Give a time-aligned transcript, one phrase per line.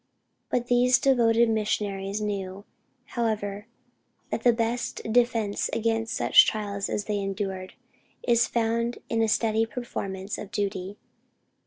[0.49, 2.65] Both these devoted missionaries knew,
[3.13, 3.67] however,
[4.31, 7.75] that the best defence against such trials as they endured,
[8.23, 10.97] is found in a steady performance of duty.